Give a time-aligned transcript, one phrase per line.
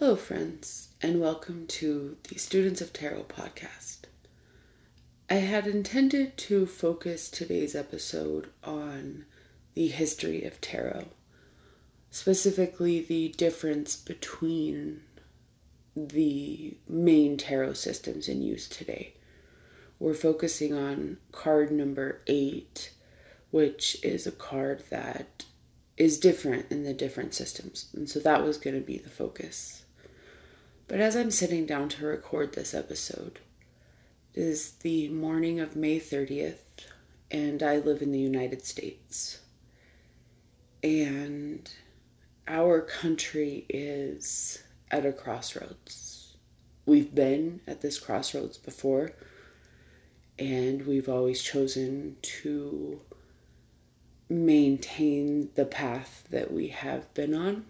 [0.00, 3.98] Hello, friends, and welcome to the Students of Tarot podcast.
[5.28, 9.26] I had intended to focus today's episode on
[9.74, 11.08] the history of tarot,
[12.10, 15.02] specifically the difference between
[15.94, 19.12] the main tarot systems in use today.
[19.98, 22.94] We're focusing on card number eight,
[23.50, 25.44] which is a card that
[25.98, 27.90] is different in the different systems.
[27.94, 29.84] And so that was going to be the focus.
[30.90, 33.38] But as I'm sitting down to record this episode,
[34.34, 36.88] it is the morning of May 30th,
[37.30, 39.38] and I live in the United States.
[40.82, 41.72] And
[42.48, 46.36] our country is at a crossroads.
[46.86, 49.12] We've been at this crossroads before,
[50.40, 53.00] and we've always chosen to
[54.28, 57.64] maintain the path that we have been on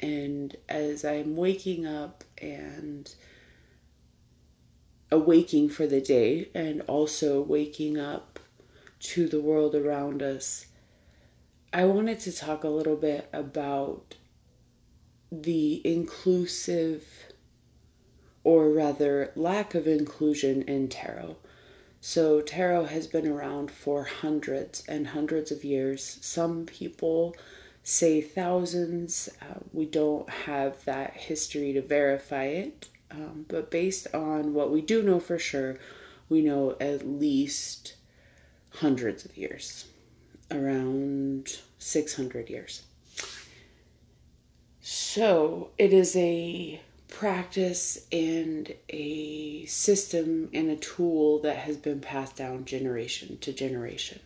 [0.00, 3.14] and as I'm waking up and
[5.10, 8.38] awaking for the day and also waking up
[9.00, 10.66] to the world around us,
[11.72, 14.14] I wanted to talk a little bit about
[15.30, 17.04] the inclusive,
[18.42, 21.36] or rather, lack of inclusion in tarot.
[22.00, 26.18] So, tarot has been around for hundreds and hundreds of years.
[26.22, 27.36] Some people
[27.88, 29.30] say thousands.
[29.40, 34.82] Uh, we don't have that history to verify it, um, but based on what we
[34.82, 35.78] do know for sure,
[36.28, 37.94] we know at least
[38.68, 39.86] hundreds of years,
[40.50, 42.82] around 600 years.
[44.82, 52.36] So it is a practice and a system and a tool that has been passed
[52.36, 54.20] down generation to generation.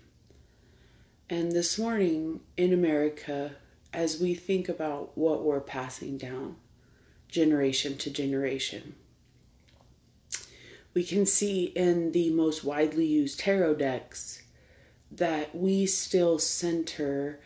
[1.32, 3.52] And this morning in America,
[3.90, 6.56] as we think about what we're passing down
[7.26, 8.96] generation to generation,
[10.92, 14.42] we can see in the most widely used tarot decks
[15.10, 17.40] that we still center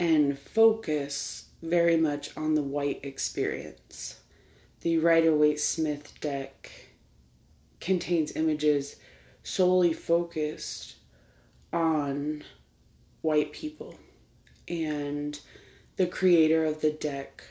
[0.00, 4.18] and focus very much on the white experience.
[4.80, 6.72] The Rider Waite Smith deck
[7.78, 8.96] contains images
[9.44, 10.96] solely focused
[11.72, 12.42] on
[13.22, 13.98] white people.
[14.68, 15.38] And
[15.96, 17.42] the creator of the deck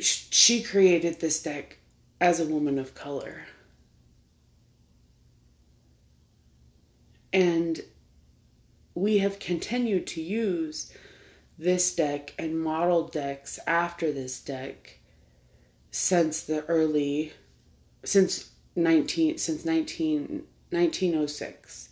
[0.00, 1.78] she created this deck
[2.20, 3.46] as a woman of color.
[7.32, 7.80] And
[8.94, 10.92] we have continued to use
[11.58, 14.98] this deck and model decks after this deck
[15.90, 17.32] since the early
[18.04, 21.88] since 19 since 19 1906.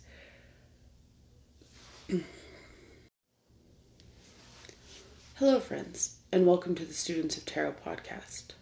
[5.35, 8.53] Hello, friends, and welcome to the Students of Tarot podcast.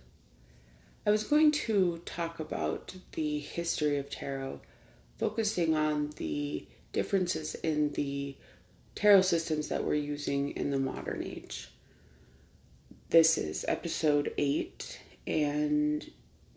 [1.05, 4.61] I was going to talk about the history of tarot,
[5.17, 8.37] focusing on the differences in the
[8.95, 11.71] tarot systems that we're using in the modern age.
[13.09, 16.09] This is episode 8, and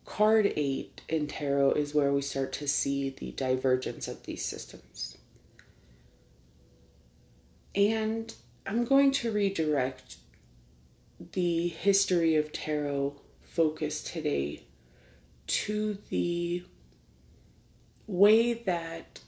[0.09, 5.19] card 8 in tarot is where we start to see the divergence of these systems.
[7.75, 8.35] And
[8.67, 10.17] I'm going to redirect
[11.33, 14.65] the history of tarot focus today
[15.47, 16.65] to the
[18.07, 19.21] way that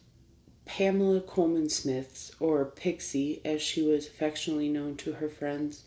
[0.65, 5.85] Pamela Colman Smith, or Pixie as she was affectionately known to her friends,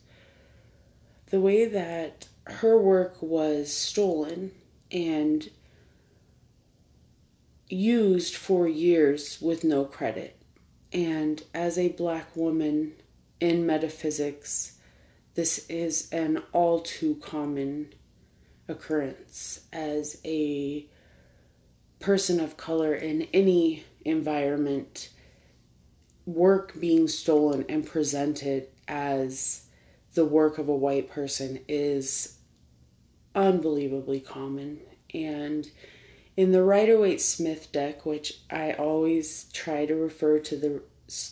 [1.31, 4.51] the way that her work was stolen
[4.93, 5.49] and
[7.67, 10.39] used for years with no credit.
[10.93, 12.93] And as a black woman
[13.39, 14.77] in metaphysics,
[15.33, 17.93] this is an all too common
[18.67, 20.85] occurrence as a
[21.99, 25.09] person of color in any environment
[26.25, 29.66] work being stolen and presented as
[30.13, 32.37] the work of a white person is
[33.35, 34.80] unbelievably common.
[35.14, 35.70] And
[36.35, 40.82] in the Rider oh Waite Smith deck, which I always try to refer to the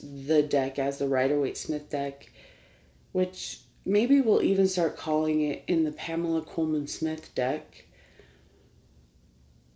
[0.04, 2.32] the deck as the Rider oh Waite Smith deck,
[3.12, 7.86] which maybe we'll even start calling it in the Pamela Colman Smith deck.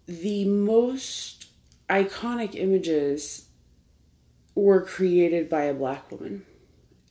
[0.06, 1.48] The most
[1.89, 3.48] iconic images
[4.54, 6.45] were created by a black woman,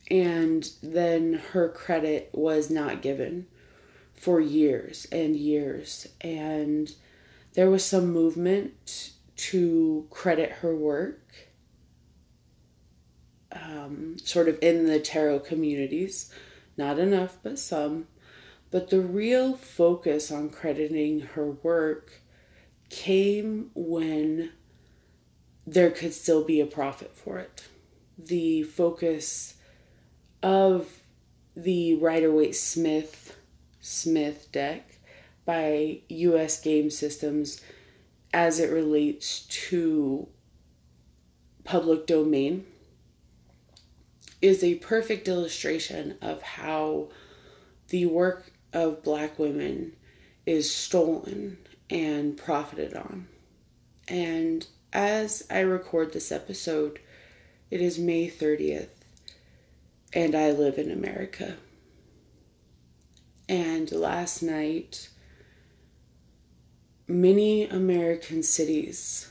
[0.09, 3.47] and then her credit was not given
[4.25, 6.09] for years and years.
[6.23, 6.91] And
[7.53, 11.21] there was some movement to credit her work,
[13.53, 16.33] um, sort of in the tarot communities.
[16.79, 18.07] Not enough, but some.
[18.71, 22.23] But the real focus on crediting her work
[22.89, 24.53] came when
[25.67, 27.69] there could still be a profit for it.
[28.17, 29.57] The focus
[30.43, 31.03] of
[31.55, 33.34] the Rider Waite Smith
[33.85, 34.99] Smith deck
[35.45, 37.61] by US Game Systems
[38.33, 40.27] as it relates to
[41.65, 42.65] public domain
[44.41, 47.09] is a perfect illustration of how
[47.89, 49.93] the work of black women
[50.47, 51.59] is stolen
[51.91, 53.29] and profited on.
[54.09, 57.01] And as I record this episode,
[57.71, 58.89] it is May 30th,
[60.15, 61.57] and I live in America.
[63.49, 65.11] And last night,
[67.07, 69.31] many American cities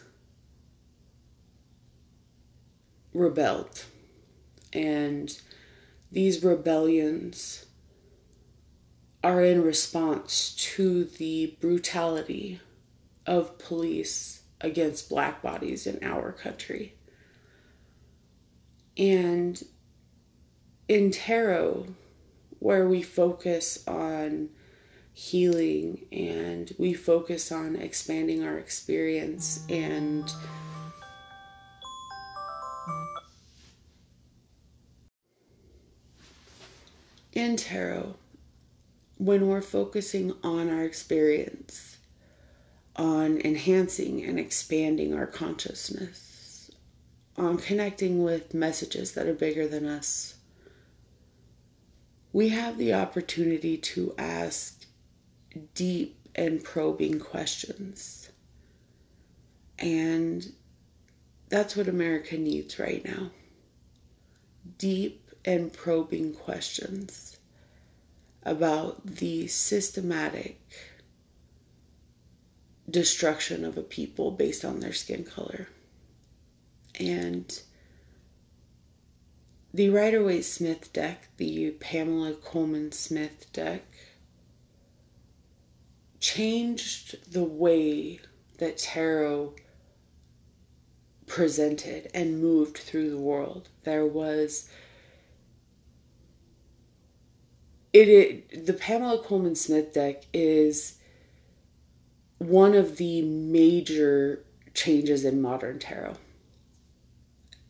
[3.13, 3.86] rebelled.
[4.71, 5.39] And
[6.12, 7.65] these rebellions
[9.24, 12.60] are in response to the brutality
[13.25, 16.95] of police against black bodies in our country.
[18.98, 19.62] And
[20.88, 21.88] in tarot,
[22.63, 24.48] where we focus on
[25.12, 30.31] healing and we focus on expanding our experience and
[37.33, 38.15] in tarot
[39.18, 41.98] when we're focusing on our experience
[42.95, 46.71] on enhancing and expanding our consciousness
[47.38, 50.33] on connecting with messages that are bigger than us
[52.34, 54.86] we have the opportunity to ask
[55.76, 58.32] deep and probing questions.
[59.78, 60.52] And
[61.50, 63.30] that's what America needs right now
[64.78, 67.38] deep and probing questions
[68.44, 70.60] about the systematic
[72.90, 75.68] destruction of a people based on their skin color.
[77.00, 77.62] And
[79.74, 83.84] the Rider Waite Smith deck, the Pamela Colman Smith deck,
[86.20, 88.20] changed the way
[88.60, 89.56] that tarot
[91.25, 93.70] presented and moved through the world.
[93.84, 94.70] There was
[97.92, 101.00] it, it the Pamela Colman Smith deck is
[102.38, 104.44] one of the major
[104.74, 106.18] changes in modern tarot.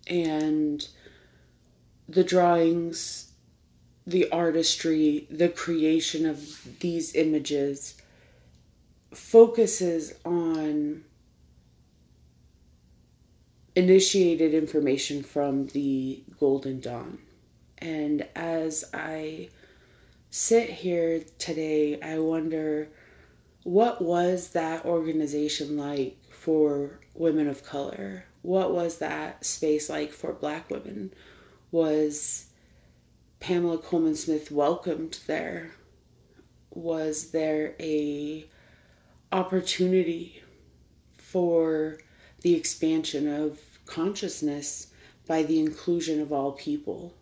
[0.07, 0.85] And
[2.07, 3.31] the drawings,
[4.05, 7.95] the artistry, the creation of these images
[9.13, 11.03] focuses on
[13.75, 17.19] initiated information from the Golden Dawn.
[17.79, 19.49] And as I
[20.29, 22.89] sit here today, I wonder
[23.63, 28.25] what was that organization like for women of color?
[28.41, 31.13] What was that space like for black women?
[31.73, 32.49] Was
[33.39, 35.71] Pamela Colman Smith welcomed there?
[36.69, 38.45] Was there a
[39.31, 40.43] opportunity
[41.17, 41.97] for
[42.41, 44.93] the expansion of consciousness
[45.25, 47.15] by the inclusion of all people?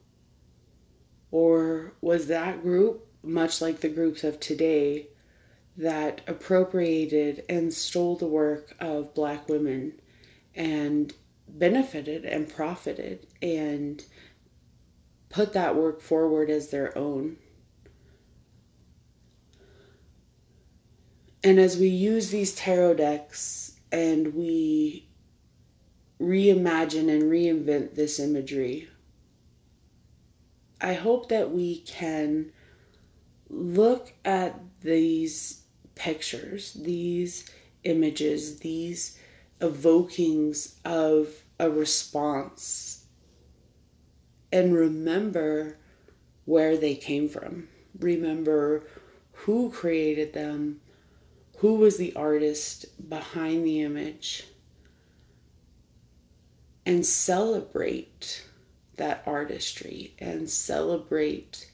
[1.31, 5.07] Or was that group, much like the groups of today,
[5.77, 9.93] that appropriated and stole the work of black women
[10.53, 11.13] and
[11.47, 14.03] benefited and profited and
[15.31, 17.37] put that work forward as their own.
[21.43, 25.07] And as we use these tarot decks and we
[26.21, 28.89] reimagine and reinvent this imagery,
[30.79, 32.51] I hope that we can
[33.49, 35.63] look at these
[35.95, 37.49] pictures, these
[37.83, 39.17] images, these
[39.59, 43.00] evokings of a response
[44.51, 45.77] and remember
[46.45, 47.67] where they came from.
[47.99, 48.83] Remember
[49.31, 50.81] who created them,
[51.57, 54.45] who was the artist behind the image,
[56.85, 58.45] and celebrate
[58.97, 61.71] that artistry and celebrate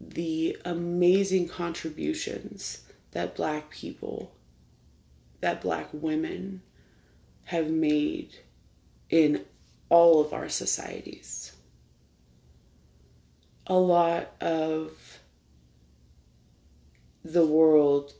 [0.00, 4.32] the amazing contributions that Black people,
[5.40, 6.62] that Black women
[7.44, 8.34] have made
[9.10, 9.44] in
[9.88, 11.51] all of our societies.
[13.66, 15.20] A lot of
[17.24, 18.12] the world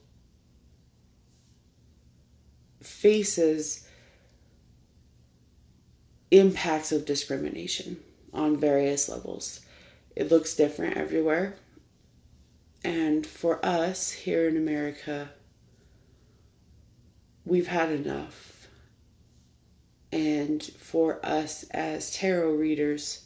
[2.81, 3.87] faces
[6.31, 7.99] impacts of discrimination
[8.33, 9.61] on various levels.
[10.17, 11.57] It looks different everywhere.
[12.85, 15.31] And for us here in America,
[17.45, 18.69] we've had enough.
[20.11, 23.22] And for us as tarot readers,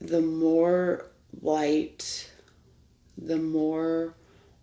[0.00, 1.06] the more
[1.42, 2.30] light,
[3.18, 4.14] the more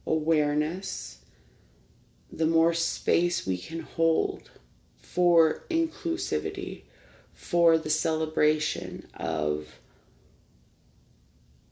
[0.06, 1.20] awareness,
[2.32, 4.50] the more space we can hold
[5.02, 6.82] for inclusivity,
[7.34, 9.80] for the celebration of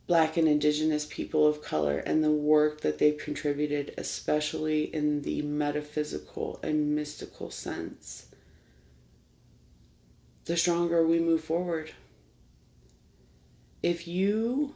[0.06, 5.42] Black and Indigenous people of color and the work that they've contributed, especially in the
[5.42, 8.28] metaphysical and mystical sense,
[10.46, 11.92] the stronger we move forward.
[13.86, 14.74] If you,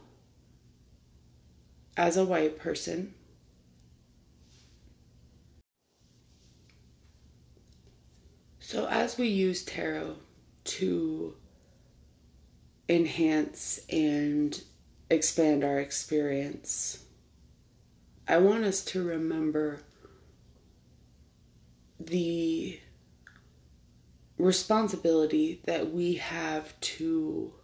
[1.96, 3.12] as a white person,
[8.60, 10.14] so as we use tarot
[10.62, 11.34] to
[12.88, 14.62] enhance and
[15.10, 17.04] expand our experience.
[18.28, 19.80] I want us to remember
[21.98, 22.78] the
[24.38, 27.54] responsibility that we have to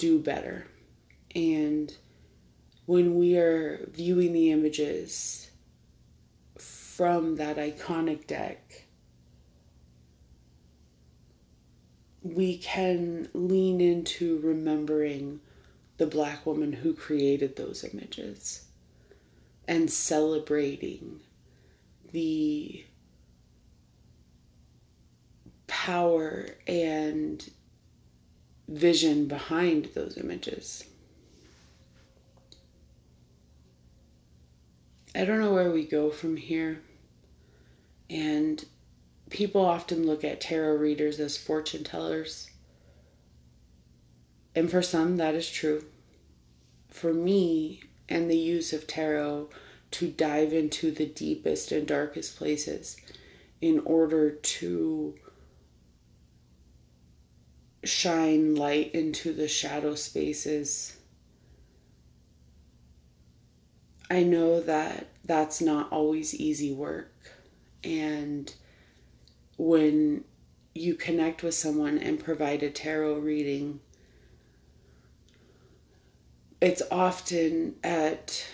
[0.00, 0.66] do better.
[1.34, 1.94] And
[2.86, 5.50] when we are viewing the images
[6.56, 8.86] from that iconic deck,
[12.22, 15.40] we can lean into remembering
[15.98, 18.64] the black woman who created those images
[19.68, 21.20] and celebrating
[22.12, 22.84] the
[25.66, 27.50] power and
[28.70, 30.84] vision behind those images.
[35.14, 36.80] I don't know where we go from here.
[38.08, 38.64] And
[39.28, 42.48] people often look at tarot readers as fortune tellers.
[44.54, 45.84] And for some, that is true.
[46.88, 49.48] For me, and the use of tarot
[49.92, 52.96] to dive into the deepest and darkest places
[53.60, 55.14] in order to
[57.84, 60.96] shine light into the shadow spaces.
[64.10, 67.12] I know that that's not always easy work.
[67.84, 68.52] And
[69.56, 70.24] when
[70.74, 73.80] you connect with someone and provide a tarot reading,
[76.60, 78.46] it's often at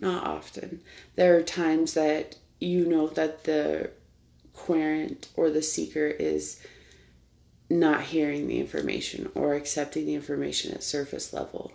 [0.00, 0.80] not often
[1.14, 3.90] there are times that you know that the
[4.54, 6.60] querent or the seeker is
[7.68, 11.72] not hearing the information or accepting the information at surface level.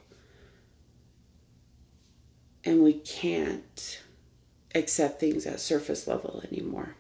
[2.64, 4.02] And we can't
[4.76, 6.96] accept things at surface level anymore.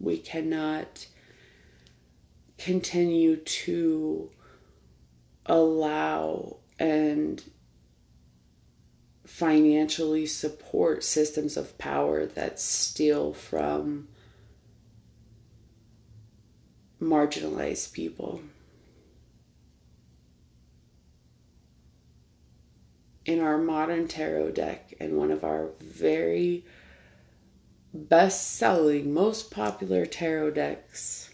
[0.00, 1.06] We cannot
[2.58, 4.30] continue to
[5.46, 7.42] allow and
[9.26, 14.08] financially support systems of power that steal from
[17.04, 18.40] marginalized people.
[23.24, 26.64] In our modern tarot deck, and one of our very
[27.92, 31.30] best selling, most popular tarot decks,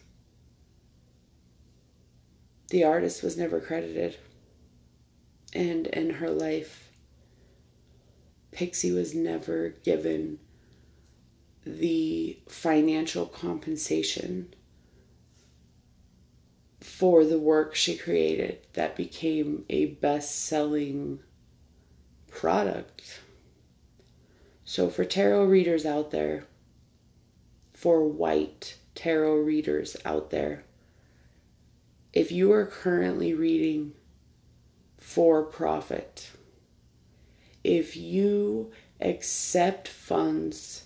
[2.68, 4.16] the artist was never credited.
[5.52, 6.92] And in her life,
[8.52, 10.38] Pixie was never given
[11.64, 14.54] the financial compensation
[16.80, 21.20] for the work she created that became a best selling
[22.30, 23.20] product.
[24.64, 26.44] So, for tarot readers out there,
[27.72, 30.64] for white tarot readers out there,
[32.12, 33.92] if you are currently reading
[34.98, 36.30] for profit,
[37.62, 38.70] if you
[39.00, 40.84] accept funds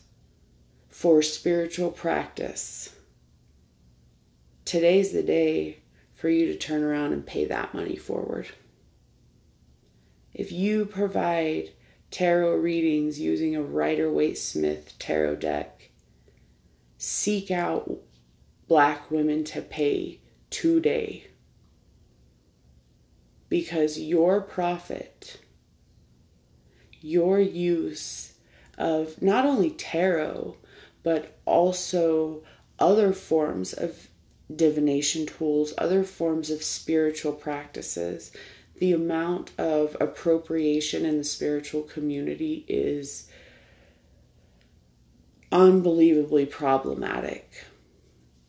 [0.89, 2.95] for spiritual practice,
[4.65, 5.79] today's the day
[6.25, 8.49] for you to turn around and pay that money forward.
[10.33, 11.73] If you provide
[12.11, 15.91] tarot readings using a Rider Waite Smith tarot deck,
[16.97, 17.91] seek out
[18.69, 21.27] black women to pay today.
[23.51, 25.43] Because your profit,
[27.03, 28.33] your use
[28.79, 30.57] of not only tarot,
[31.03, 32.43] but also
[32.79, 34.09] other forms of
[34.55, 38.31] divination tools, other forms of spiritual practices,
[38.79, 43.29] the amount of appropriation in the spiritual community is
[45.53, 47.65] unbelievably problematic.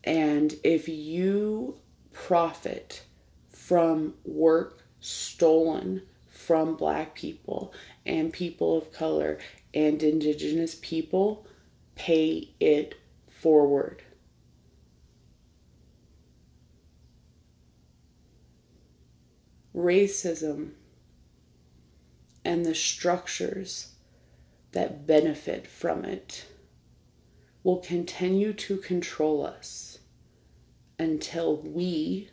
[0.04, 1.78] And if you
[2.12, 3.02] profit
[3.50, 7.72] from work stolen from black people
[8.04, 9.38] and people of color
[9.74, 11.46] and indigenous people
[11.94, 12.94] pay it
[13.28, 14.02] forward.
[19.76, 20.70] Racism
[22.44, 23.92] and the structures
[24.72, 26.46] that benefit from it
[27.62, 29.98] will continue to control us
[30.98, 32.30] until we,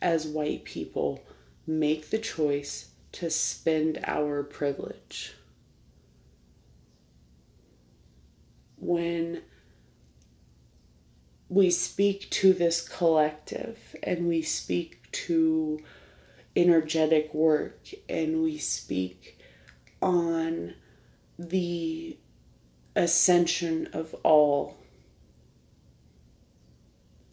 [0.00, 1.22] as white people,
[1.66, 5.34] make the choice to spend our privilege.
[8.76, 9.42] When
[11.48, 15.80] we speak to this collective and we speak to
[16.56, 19.38] energetic work and we speak
[20.00, 20.74] on
[21.38, 22.16] the
[22.94, 24.76] ascension of all.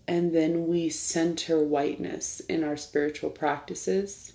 [0.07, 4.33] And then we center whiteness in our spiritual practices.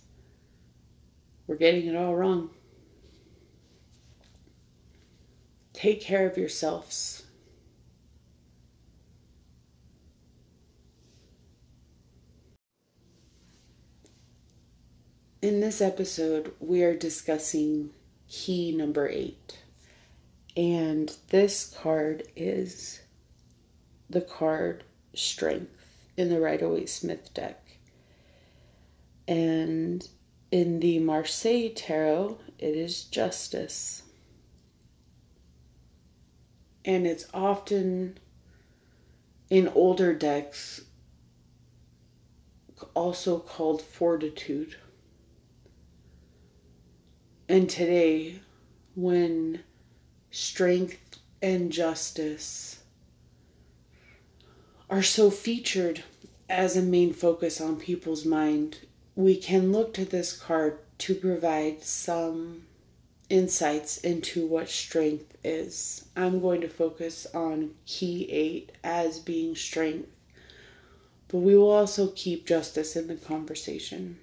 [1.46, 2.50] We're getting it all wrong.
[5.72, 7.25] Take care of yourselves.
[15.42, 17.90] In this episode, we are discussing
[18.26, 19.58] key number eight.
[20.56, 23.02] And this card is
[24.08, 24.82] the card
[25.14, 25.70] Strength
[26.16, 27.76] in the Rider Waite Smith deck.
[29.28, 30.08] And
[30.50, 34.04] in the Marseille Tarot, it is Justice.
[36.82, 38.18] And it's often
[39.50, 40.80] in older decks
[42.94, 44.76] also called Fortitude.
[47.48, 48.40] And today,
[48.96, 49.60] when
[50.30, 52.80] strength and justice
[54.90, 56.02] are so featured
[56.48, 58.80] as a main focus on people's mind,
[59.14, 62.62] we can look to this card to provide some
[63.28, 66.06] insights into what strength is.
[66.16, 70.08] I'm going to focus on key eight as being strength,
[71.28, 74.18] but we will also keep justice in the conversation.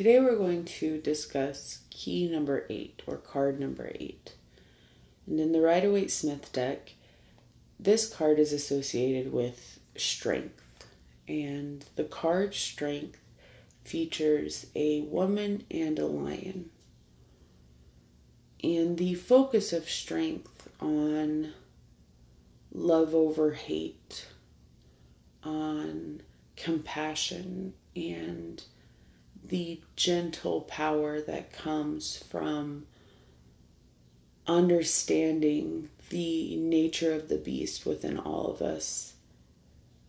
[0.00, 4.32] Today we're going to discuss key number eight or card number eight.
[5.26, 6.94] And in the Rider Waite Smith deck,
[7.78, 10.86] this card is associated with strength.
[11.28, 13.20] And the card strength
[13.84, 16.70] features a woman and a lion.
[18.64, 21.52] And the focus of strength on
[22.72, 24.28] love over hate,
[25.44, 26.22] on
[26.56, 28.64] compassion, and
[29.50, 32.86] the gentle power that comes from
[34.46, 39.14] understanding the nature of the beast within all of us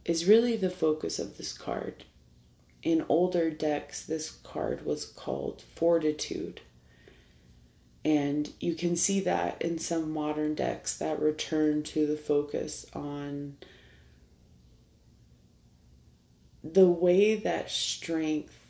[0.06, 2.06] is really the focus of this card.
[2.84, 6.62] In older decks, this card was called Fortitude.
[8.06, 13.58] And you can see that in some modern decks that return to the focus on
[16.64, 18.61] the way that strength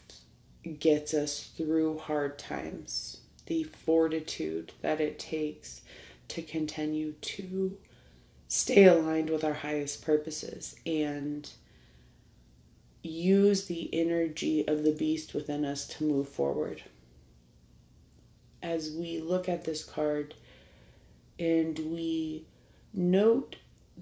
[0.80, 5.82] gets us through hard times, the fortitude that it takes
[6.28, 7.78] to continue to
[8.48, 11.50] stay aligned with our highest purposes and
[13.04, 16.84] use the energy of the beast within us to move forward.
[18.62, 20.36] As we look at this card
[21.40, 22.46] and we
[22.94, 23.56] note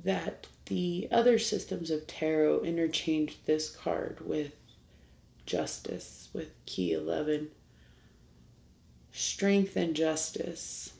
[0.03, 4.53] that the other systems of tarot interchange this card with
[5.49, 7.49] justice with key 11.
[9.11, 10.93] Strength and justice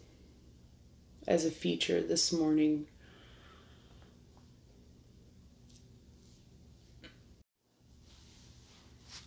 [1.28, 2.88] as a feature this morning.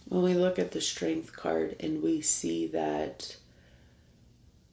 [0.09, 3.37] When we look at the strength card and we see that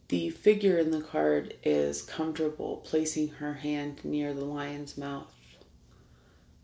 [0.08, 5.32] the figure in the card is comfortable placing her hand near the lion's mouth,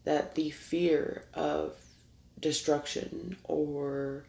[0.04, 1.76] that the fear of
[2.46, 4.24] destruction or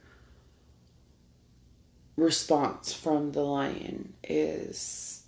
[2.16, 5.24] response from the lion is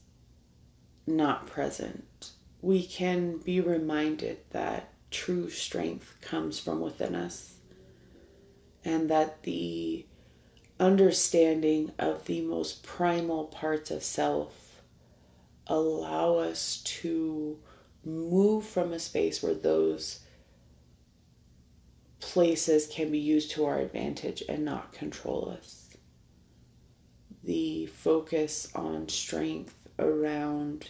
[1.07, 2.31] not present,
[2.63, 7.57] we can be reminded that true strength comes from within us
[8.87, 10.07] and that the
[10.81, 14.81] understanding of the most primal parts of self
[15.67, 17.59] allow us to
[18.03, 20.21] move from a space where those
[22.21, 25.97] places can be used to our advantage and not control us.
[27.45, 30.89] The focus on strength around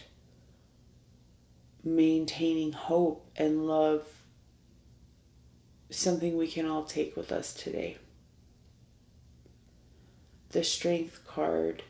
[1.83, 4.05] maintaining hope and love
[5.89, 7.97] something we can all take with us today.
[10.49, 11.83] The Strength card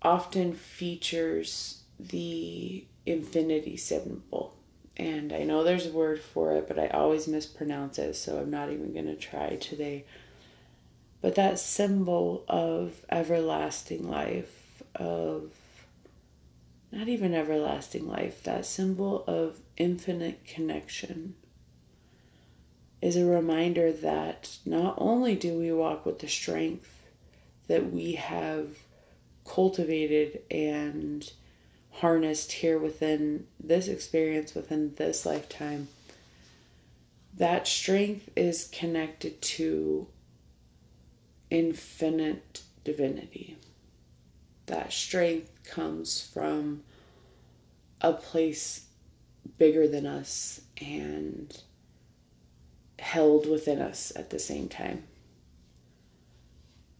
[0.00, 4.56] often features the infinity symbol.
[4.96, 8.50] And I know there's a word for it, but I always mispronounce it, so I'm
[8.50, 10.04] not even going to try today.
[11.20, 15.52] But that symbol of everlasting life, of
[16.90, 21.36] not even everlasting life, that symbol of infinite connection
[23.00, 27.02] is a reminder that not only do we walk with the strength
[27.66, 28.76] that we have
[29.44, 31.32] cultivated and
[31.92, 35.88] harnessed here within this experience, within this lifetime,
[37.36, 40.06] that strength is connected to
[41.50, 43.56] infinite divinity.
[44.66, 46.82] That strength comes from
[48.00, 48.86] a place
[49.58, 51.56] bigger than us and
[52.98, 55.04] held within us at the same time.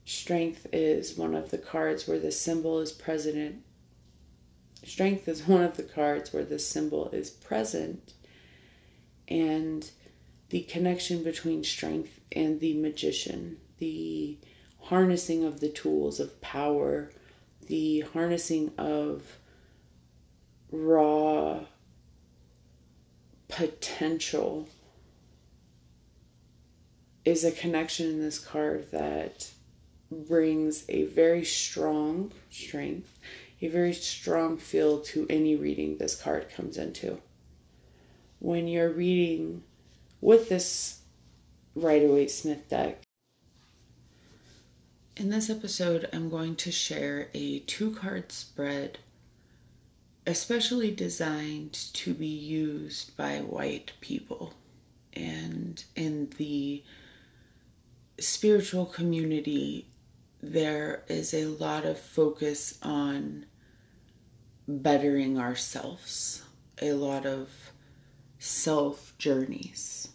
[0.05, 3.63] Strength is one of the cards where the symbol is present.
[4.85, 8.15] Strength is one of the cards where the symbol is present.
[9.29, 9.89] And
[10.51, 14.37] the connection between strength and the magician, the
[14.81, 17.11] harnessing of the tools of power,
[17.67, 19.39] the harnessing of
[20.71, 21.61] raw
[23.49, 24.69] potential
[27.25, 29.51] is a connection in this card that
[30.11, 33.19] brings a very strong strength,
[33.63, 37.21] a very strong feel to any reading this card comes into.
[38.41, 39.63] When you're reading
[40.21, 41.03] with this
[41.77, 43.01] Rider Waite Smith deck,
[45.17, 48.99] in this episode, I'm going to share a two card spread,
[50.27, 54.55] especially designed to be used by white people.
[55.13, 56.83] And in the
[58.19, 59.87] spiritual community,
[60.43, 63.45] there is a lot of focus on
[64.67, 66.43] bettering ourselves,
[66.81, 67.51] a lot of
[68.39, 70.09] self journeys.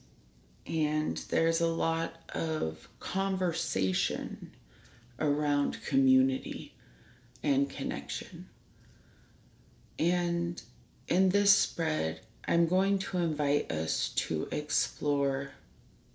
[0.65, 4.51] And there's a lot of conversation
[5.19, 6.75] around community
[7.41, 8.49] and connection.
[9.97, 10.61] And
[11.07, 15.51] in this spread, I'm going to invite us to explore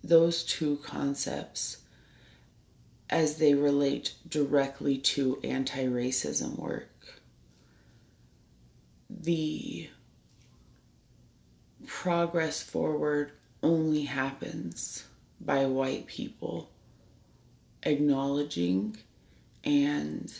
[0.05, 1.79] those two concepts
[3.11, 6.89] as they relate directly to anti racism work.
[9.21, 9.91] The
[11.87, 15.05] progress forward only happens
[15.41, 16.71] by white people
[17.83, 18.97] acknowledging
[19.65, 20.33] and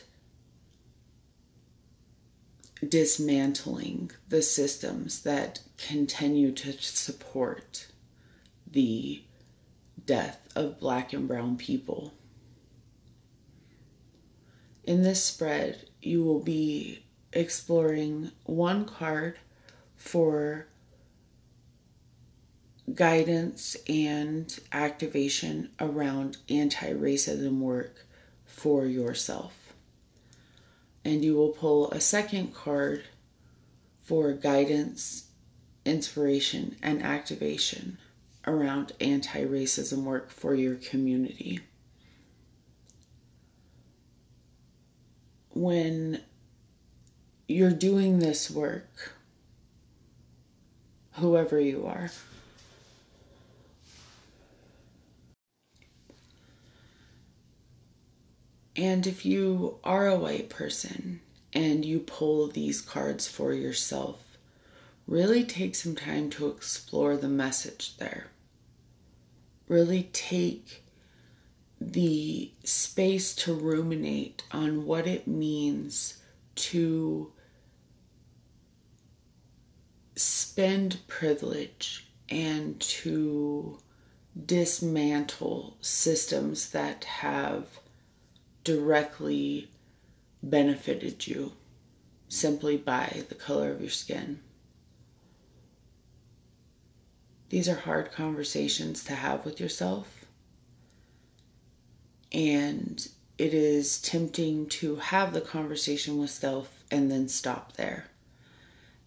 [2.87, 7.87] dismantling the systems that continue to support
[8.67, 9.23] the
[10.05, 12.15] death of black and brown people.
[14.85, 19.39] In this spread, you will be exploring one card
[19.97, 20.67] for
[22.95, 28.07] guidance and activation around anti racism work
[28.45, 29.73] for yourself.
[31.05, 33.05] And you will pull a second card
[34.03, 35.29] for guidance,
[35.85, 37.99] inspiration, and activation
[38.47, 41.61] around anti racism work for your community.
[45.55, 46.21] When
[47.53, 49.13] you're doing this work,
[51.13, 52.11] whoever you are,
[58.77, 61.21] And if you are a white person
[61.53, 64.39] and you pull these cards for yourself,
[65.07, 68.29] really take some time to explore the message there.
[69.69, 70.83] Really take
[71.81, 76.21] the space to ruminate on what it means
[76.55, 77.33] to
[80.23, 83.79] spend privilege and to
[84.47, 87.67] dismantle systems that have
[88.65, 89.69] directly
[90.43, 91.53] benefited you
[92.29, 94.41] simply by the color of your skin.
[97.51, 100.25] These are hard conversations to have with yourself.
[102.33, 103.07] And
[103.37, 108.07] it is tempting to have the conversation with self and then stop there.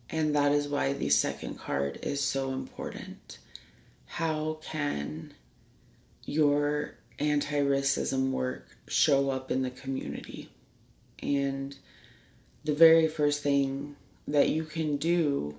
[0.09, 3.39] And that is why the second card is so important.
[4.05, 5.33] How can
[6.25, 10.49] your anti racism work show up in the community.
[11.21, 11.75] And
[12.63, 13.95] the very first thing
[14.27, 15.55] that you can do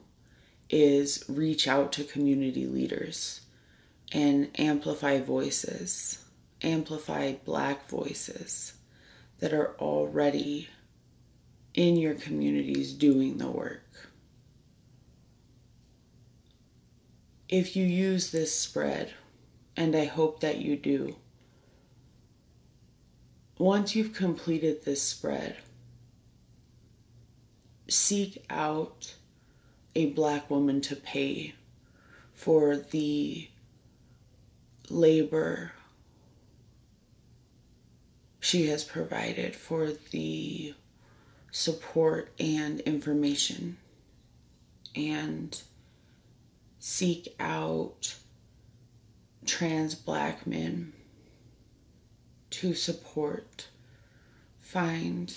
[0.69, 3.41] is reach out to community leaders.
[4.13, 6.25] and amplify voices,
[6.63, 8.75] amplify black voices
[9.41, 10.69] that are already
[11.75, 13.86] in your communities doing the work.
[17.49, 19.15] If you use this spread,
[19.77, 21.17] and I hope that you do,
[23.59, 25.57] once you've completed this spread,
[27.89, 29.15] seek out
[29.95, 31.55] a black woman to pay
[32.35, 33.49] for the
[34.91, 35.73] labor
[38.41, 40.75] she has provided for the
[41.51, 43.77] support and information
[44.95, 45.63] and
[46.89, 48.15] seek out
[49.45, 50.93] trans black men
[52.49, 53.67] to support
[54.61, 55.35] find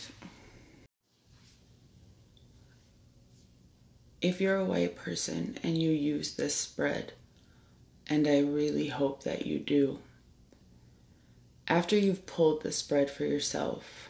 [4.22, 7.14] if you're a white person and you use this spread
[8.08, 9.98] and I really hope that you do.
[11.68, 14.10] After you've pulled the spread for yourself,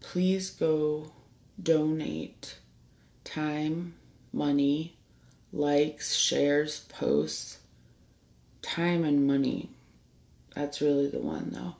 [0.00, 1.10] please go
[1.62, 2.58] donate
[3.24, 3.94] time,
[4.30, 4.98] money,
[5.54, 7.58] likes, shares, posts,
[8.62, 9.70] time and money.
[10.54, 11.76] That's really the one though.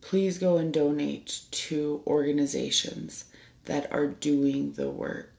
[0.00, 3.26] Please go and donate to organizations
[3.66, 5.32] that are doing the work,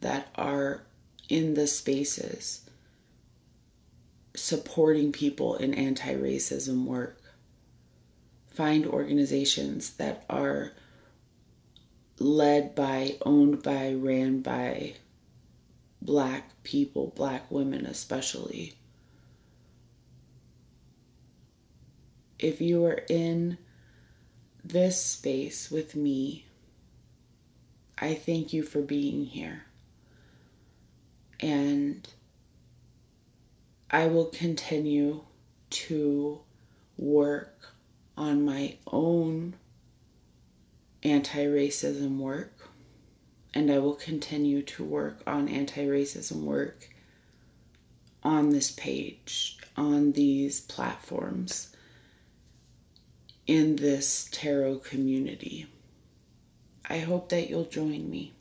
[0.00, 0.82] that are
[1.28, 2.62] in the spaces
[4.34, 7.20] supporting people in anti racism work.
[8.48, 10.72] Find organizations that are
[12.18, 14.94] led by, owned by, ran by
[16.04, 18.74] black people, black women especially.
[22.38, 23.58] If you are in
[24.64, 26.46] this space with me,
[27.98, 29.64] I thank you for being here.
[31.38, 32.08] And
[33.90, 35.22] I will continue
[35.70, 36.40] to
[36.96, 37.74] work
[38.16, 39.54] on my own
[41.02, 42.61] anti racism work,
[43.54, 46.88] and I will continue to work on anti racism work
[48.22, 51.74] on this page, on these platforms,
[53.46, 55.66] in this tarot community.
[56.88, 58.32] I hope that you'll join me.